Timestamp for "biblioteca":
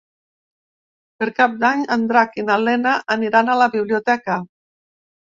3.77-4.39